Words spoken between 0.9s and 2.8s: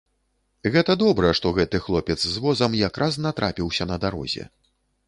добра, што гэты хлопец з возам